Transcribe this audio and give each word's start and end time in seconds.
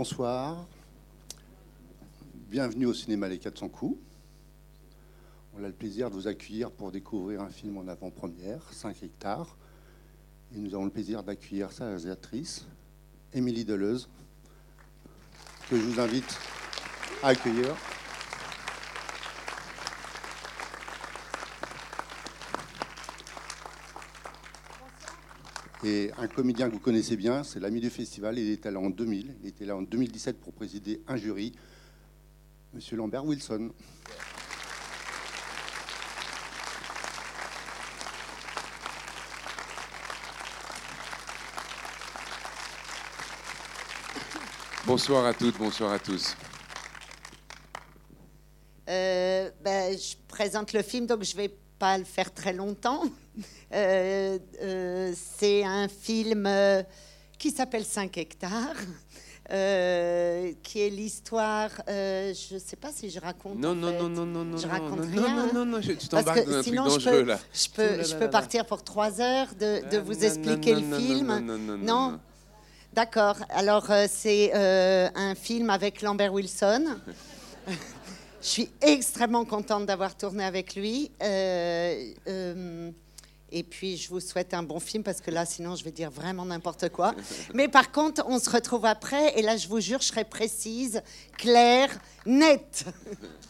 bonsoir. 0.00 0.66
Bienvenue 2.48 2.86
au 2.86 2.94
cinéma 2.94 3.28
Les 3.28 3.38
400 3.38 3.68
coups. 3.68 3.98
On 5.54 5.62
a 5.62 5.66
le 5.66 5.74
plaisir 5.74 6.08
de 6.08 6.14
vous 6.14 6.26
accueillir 6.26 6.70
pour 6.70 6.90
découvrir 6.90 7.42
un 7.42 7.50
film 7.50 7.76
en 7.76 7.86
avant-première, 7.86 8.62
5 8.72 9.02
hectares. 9.02 9.58
Et 10.56 10.58
nous 10.58 10.74
avons 10.74 10.86
le 10.86 10.90
plaisir 10.90 11.22
d'accueillir 11.22 11.70
sa 11.70 11.84
réalisatrice, 11.84 12.64
Émilie 13.34 13.66
Deleuze, 13.66 14.08
que 15.68 15.76
je 15.76 15.82
vous 15.82 16.00
invite 16.00 16.34
à 17.22 17.28
accueillir. 17.28 17.76
Et 25.82 26.10
un 26.18 26.28
comédien 26.28 26.68
que 26.68 26.74
vous 26.74 26.80
connaissez 26.80 27.16
bien, 27.16 27.42
c'est 27.42 27.58
l'ami 27.58 27.80
du 27.80 27.88
festival. 27.88 28.38
Il 28.38 28.50
était 28.50 28.70
là 28.70 28.78
en 28.80 28.90
2000. 28.90 29.34
Il 29.42 29.48
était 29.48 29.64
là 29.64 29.76
en 29.76 29.82
2017 29.82 30.38
pour 30.38 30.52
présider 30.52 31.00
un 31.08 31.16
jury. 31.16 31.52
Monsieur 32.74 32.98
Lambert 32.98 33.24
Wilson. 33.24 33.70
Bonsoir 44.86 45.24
à 45.24 45.32
toutes, 45.32 45.56
bonsoir 45.56 45.92
à 45.92 45.98
tous. 45.98 46.36
Euh, 48.88 49.50
ben, 49.62 49.96
je 49.96 50.16
présente 50.28 50.72
le 50.72 50.82
film, 50.82 51.06
donc 51.06 51.22
je 51.22 51.36
vais 51.36 51.56
pas 51.80 51.98
le 51.98 52.04
faire 52.04 52.32
très 52.32 52.52
longtemps. 52.52 53.02
Euh, 53.72 54.36
euh, 54.62 55.12
c'est 55.38 55.62
un 55.62 55.86
film 55.86 56.44
euh, 56.44 56.82
qui 57.38 57.52
s'appelle 57.52 57.84
5 57.84 58.18
hectares. 58.18 58.74
euh, 59.52 60.52
qui 60.64 60.80
est 60.80 60.90
l'histoire, 60.90 61.70
euh, 61.88 62.34
je 62.34 62.54
ne 62.54 62.58
sais 62.58 62.74
pas 62.76 62.90
si 62.92 63.08
je 63.10 63.20
raconte. 63.20 63.58
Non, 63.58 63.74
non, 63.76 63.92
non, 63.92 64.08
non, 64.08 64.26
non, 64.26 64.44
non, 64.44 64.56
Je 64.58 64.66
non, 64.66 64.72
raconte 64.72 64.98
non, 64.98 65.22
rien, 65.22 65.36
non, 65.36 65.42
hein. 65.42 65.50
non, 65.54 65.64
non, 65.66 65.80
je- 65.80 65.92
tu 65.92 66.08
t'embarques 66.08 66.44
que 66.44 66.50
dans 66.50 66.56
un 66.58 66.62
truc 66.62 66.74
je 66.74 66.80
dangereux 66.80 67.12
peux, 67.12 67.22
là. 67.22 67.38
je 67.54 67.68
peux, 67.68 68.02
je 68.04 68.14
peux 68.14 68.20
là. 68.24 68.28
partir 68.28 68.66
pour 68.66 68.82
trois 68.82 69.20
heures 69.20 69.48
de, 69.58 69.88
de 69.90 69.98
vous 69.98 70.14
non, 70.14 70.20
expliquer 70.20 70.74
non, 70.74 70.80
le 70.80 70.86
non, 70.86 70.98
film. 70.98 71.26
Non, 71.28 71.40
non, 71.40 71.58
non, 71.58 71.58
non, 71.58 71.78
Non. 71.78 72.10
non. 72.12 72.20
D'accord. 72.92 73.36
Alors, 73.50 73.88
euh, 73.92 74.06
c'est 74.10 74.50
euh, 74.54 75.08
un 75.14 75.34
film 75.36 75.70
avec 75.70 76.02
Lambert 76.02 76.32
Wilson. 76.32 76.84
Je 78.42 78.46
suis 78.46 78.70
extrêmement 78.80 79.44
contente 79.44 79.84
d'avoir 79.84 80.16
tourné 80.16 80.44
avec 80.44 80.74
lui. 80.74 81.10
Euh, 81.22 82.12
euh, 82.26 82.90
et 83.52 83.62
puis, 83.62 83.98
je 83.98 84.08
vous 84.08 84.20
souhaite 84.20 84.54
un 84.54 84.62
bon 84.62 84.80
film 84.80 85.02
parce 85.02 85.20
que 85.20 85.30
là, 85.30 85.44
sinon, 85.44 85.76
je 85.76 85.84
vais 85.84 85.90
dire 85.90 86.10
vraiment 86.10 86.46
n'importe 86.46 86.88
quoi. 86.88 87.14
Mais 87.54 87.68
par 87.68 87.92
contre, 87.92 88.24
on 88.26 88.38
se 88.38 88.48
retrouve 88.48 88.86
après. 88.86 89.38
Et 89.38 89.42
là, 89.42 89.56
je 89.56 89.68
vous 89.68 89.80
jure, 89.80 90.00
je 90.00 90.06
serai 90.06 90.24
précise, 90.24 91.02
claire, 91.36 91.90
nette. 92.24 92.86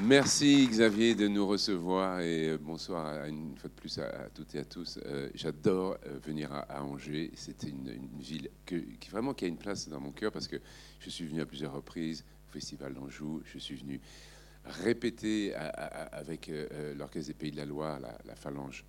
Merci 0.00 0.66
Xavier 0.68 1.14
de 1.14 1.28
nous 1.28 1.46
recevoir 1.46 2.20
et 2.20 2.48
euh, 2.48 2.58
bonsoir 2.58 3.26
une 3.26 3.54
fois 3.58 3.68
de 3.68 3.74
plus 3.74 3.98
à, 3.98 4.30
toutes 4.34 4.54
et 4.54 4.60
à 4.60 4.64
tous. 4.64 4.98
Euh, 5.04 5.28
J'adore 5.34 5.98
euh, 6.06 6.18
venir 6.18 6.50
à, 6.50 6.82
Angers. 6.82 7.30
C'était 7.34 7.68
une, 7.68 8.08
ville 8.18 8.48
que, 8.64 8.76
qui 8.76 9.10
vraiment 9.10 9.34
qui 9.34 9.44
a 9.44 9.48
une 9.48 9.58
place 9.58 9.88
dans 9.88 10.00
mon 10.00 10.10
cœur 10.10 10.32
parce 10.32 10.48
que 10.48 10.56
je 10.98 11.10
suis 11.10 11.26
venu 11.26 11.42
à 11.42 11.46
plusieurs 11.46 11.74
reprises 11.74 12.24
au 12.48 12.52
Festival 12.52 12.94
d'Anjou. 12.94 13.42
Je 13.44 13.58
suis 13.58 13.74
venu 13.74 14.00
répéter 14.64 15.54
avec 15.54 16.50
l'Orchestre 16.96 17.28
des 17.28 17.34
Pays 17.34 17.50
de 17.50 17.56
la 17.56 17.66
Loire, 17.66 18.00
la, 18.00 18.16
la 18.24 18.34
Phalange 18.36 18.86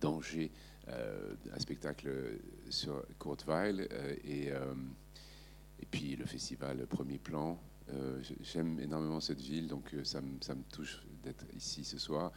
d'Angers, 0.00 0.52
un 0.88 1.58
spectacle 1.58 2.08
sur 2.70 3.02
Courteval 3.18 3.88
euh, 3.90 4.14
et, 4.24 4.46
et 4.46 5.86
puis 5.90 6.16
le 6.16 6.24
festival 6.24 6.86
Premier 6.86 7.18
Plan. 7.18 7.60
Euh, 7.92 8.20
J'aime 8.40 8.80
énormément 8.80 9.20
cette 9.20 9.40
ville, 9.40 9.68
donc 9.68 9.94
euh, 9.94 10.02
ça, 10.04 10.20
me- 10.20 10.62
touche 10.72 11.02
d'être 11.22 11.44
ici 11.56 11.84
ce 11.84 11.98
soir. 11.98 12.32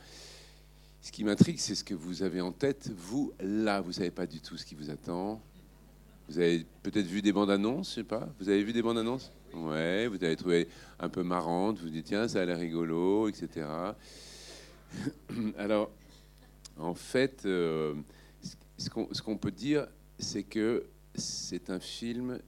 Ce 1.01 1.11
qui 1.11 1.23
m'intrigue, 1.23 1.57
c'est 1.59 1.75
ce 1.75 1.83
que 1.83 1.93
vous 1.93 2.23
avez 2.23 2.41
en 2.41 2.51
tête. 2.51 2.91
Vous, 2.95 3.33
là, 3.39 3.81
vous 3.81 3.93
savez 3.93 4.11
pas 4.11 4.27
du 4.27 4.41
tout 4.41 4.57
ce 4.57 4.65
qui 4.65 4.75
vous 4.75 4.89
attend. 4.89 5.41
Vous 6.27 6.37
avez 6.37 6.65
peut-être 6.83 7.07
vu 7.07 7.21
des 7.21 7.31
bandes 7.31 7.49
annonces, 7.49 7.89
je 7.89 7.95
sais 7.95 8.03
pas. 8.03 8.29
Vous 8.39 8.49
avez 8.49 8.63
vu 8.63 8.73
des 8.73 8.81
bandes 8.81 8.97
annonces? 8.97 9.31
Ouais, 9.53 10.07
vous 10.07 10.23
avez 10.23 10.35
trouvé 10.35 10.67
un 10.99 11.09
peu 11.09 11.23
marrante. 11.23 11.77
Vous 11.79 11.85
vous 11.85 11.89
dites 11.89 12.05
tiens, 12.05 12.27
ça 12.27 12.41
a 12.41 12.45
l'air 12.45 12.59
rigolo, 12.59 13.27
etc. 13.27 13.65
Alors, 15.57 15.89
en 16.77 16.93
fait, 16.93 17.43
euh, 17.45 17.95
ce 18.77 19.21
qu'on 19.21 19.37
peut 19.37 19.51
dire, 19.51 19.87
c'est 20.19 20.43
que 20.43 20.85
c'est 21.15 21.69
un 21.69 21.79
film. 21.79 22.39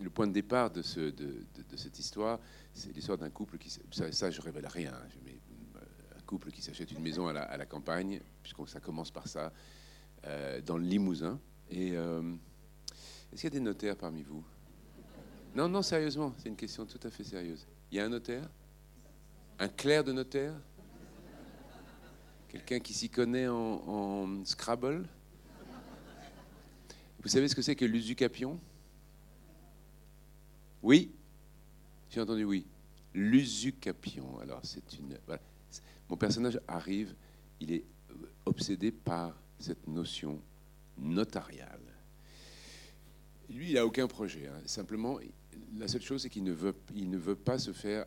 Le 0.00 0.10
point 0.10 0.26
de 0.28 0.32
départ 0.32 0.70
de, 0.70 0.82
ce, 0.82 1.00
de, 1.00 1.10
de- 1.10 1.62
de 1.68 1.76
cette 1.76 1.98
histoire, 1.98 2.38
c'est 2.72 2.92
l'histoire 2.94 3.18
d'un 3.18 3.30
couple 3.30 3.58
qui. 3.58 3.68
Ça, 3.90 4.12
ça, 4.12 4.30
je 4.30 4.40
révèle 4.40 4.66
rien. 4.66 4.92
hein, 4.94 5.08
mais, 5.24 5.40
euh, 5.76 5.80
un 6.16 6.20
couple 6.22 6.50
qui 6.52 6.62
s'achète 6.62 6.92
une 6.92 7.00
maison 7.02 7.26
à 7.26 7.56
la, 7.56 7.66
campagne, 7.66 8.20
puisque 8.42 8.68
ça 8.68 8.78
commence 8.80 9.10
par 9.10 9.26
ça, 9.26 9.52
euh, 10.24 10.60
dans 10.60 10.76
le 10.76 10.84
Limousin. 10.84 11.40
Euh, 11.72 12.34
est-ce 13.32 13.40
qu'il 13.42 13.44
y 13.44 13.56
a 13.56 13.58
des 13.58 13.64
notaires 13.64 13.96
parmi 13.96 14.22
vous? 14.22 14.44
Non, 15.54 15.68
non, 15.68 15.82
sérieusement, 15.82 16.32
c'est 16.38 16.48
une 16.48 16.56
question 16.56 16.86
tout 16.86 17.00
à 17.02 17.10
fait 17.10 17.24
sérieuse. 17.24 17.66
Il 17.90 17.96
y 17.96 18.00
a 18.00 18.04
un 18.04 18.08
notaire? 18.08 18.48
Un 19.58 19.68
clerc 19.68 20.04
de 20.04 20.12
notaire? 20.12 20.54
Quelqu'un 22.48 22.78
qui 22.78 22.94
s'y 22.94 23.10
connaît 23.10 23.48
en, 23.48 23.54
en 23.56 24.44
Scrabble? 24.44 25.06
Vous 27.20 27.28
savez 27.28 27.48
ce 27.48 27.54
que 27.56 27.62
c'est 27.62 27.74
que 27.74 27.84
l'usucapion? 27.84 28.60
Oui 30.82 31.10
J'ai 32.10 32.20
entendu 32.20 32.44
oui. 32.44 32.66
L'usucapion. 33.14 34.38
Alors, 34.40 34.60
c'est 34.62 34.98
une. 34.98 35.16
Mon 36.08 36.16
personnage 36.16 36.60
arrive, 36.68 37.14
il 37.60 37.72
est 37.72 37.84
euh, 38.10 38.14
obsédé 38.46 38.90
par 38.92 39.34
cette 39.58 39.86
notion 39.86 40.40
notariale. 40.96 41.80
Lui, 43.50 43.70
il 43.70 43.74
n'a 43.74 43.84
aucun 43.86 44.06
projet. 44.06 44.46
hein. 44.46 44.60
Simplement, 44.66 45.18
la 45.76 45.88
seule 45.88 46.02
chose, 46.02 46.22
c'est 46.22 46.30
qu'il 46.30 46.44
ne 46.44 46.52
ne 46.52 47.16
veut 47.18 47.34
pas 47.36 47.58
se 47.58 47.72
faire 47.72 48.04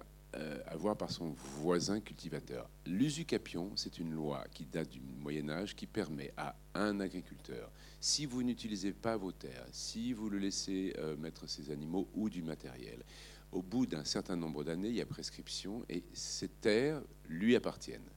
avoir 0.66 0.96
par 0.96 1.12
son 1.12 1.36
voisin 1.60 2.00
cultivateur. 2.00 2.70
L'usucapion, 2.86 3.72
c'est 3.76 4.00
une 4.00 4.14
loi 4.14 4.46
qui 4.54 4.66
date 4.66 4.90
du 4.90 5.02
Moyen 5.02 5.50
Âge 5.50 5.76
qui 5.76 5.88
permet 5.88 6.32
à 6.38 6.56
un 6.74 7.00
agriculteur, 7.02 7.70
si 8.00 8.26
vous 8.26 8.42
n'utilisez 8.42 8.94
pas 8.94 9.18
vos 9.18 9.32
terres, 9.32 9.68
si 9.72 10.14
vous 10.14 10.30
le 10.30 10.40
laissez 10.40 10.94
euh, 10.98 11.16
mettre 11.18 11.48
ses 11.48 11.70
animaux 11.70 12.10
ou 12.16 12.30
du 12.30 12.42
matériel, 12.42 13.04
au 13.52 13.62
bout 13.62 13.86
d'un 13.86 14.06
certain 14.06 14.36
nombre 14.36 14.64
d'années, 14.64 14.90
il 14.90 14.96
y 14.96 15.02
a 15.02 15.06
prescription 15.06 15.86
et 15.90 16.04
ces 16.14 16.48
terres 16.48 17.02
lui 17.28 17.56
appartiennent. 17.56 18.10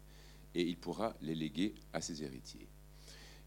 Et 0.55 0.63
il 0.63 0.77
pourra 0.77 1.17
les 1.21 1.35
léguer 1.35 1.75
à 1.93 2.01
ses 2.01 2.23
héritiers. 2.23 2.69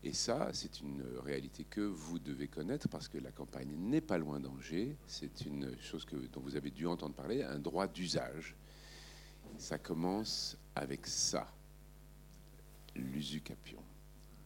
Et 0.04 0.14
ça, 0.14 0.50
c'est 0.54 0.80
une 0.82 1.04
réalité 1.24 1.64
que 1.64 1.82
vous 1.82 2.20
devez 2.20 2.48
connaître 2.48 2.88
parce 2.88 3.08
que 3.08 3.18
la 3.18 3.32
campagne 3.32 3.74
n'est 3.76 4.02
pas 4.02 4.18
loin 4.18 4.40
d'Angers. 4.40 4.96
C'est 5.08 5.42
une 5.42 5.76
chose 5.82 6.06
dont 6.32 6.42
vous 6.42 6.56
avez 6.56 6.70
dû 6.72 6.86
entendre 6.86 7.16
parler, 7.16 7.44
un 7.44 7.60
droit 7.60 7.88
d'usage. 7.88 8.56
Ça 9.58 9.78
commence 9.78 10.58
avec 10.76 11.08
ça, 11.08 11.52
l'usucapion. 12.96 13.82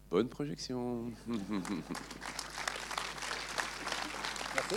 Bonne 0.09 0.29
projection. 0.29 1.11
Merci. 4.56 4.75